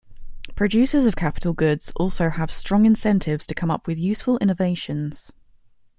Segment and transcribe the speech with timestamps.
[0.55, 5.31] Producers of capital goods also have strong incentives to come up with useful innovations.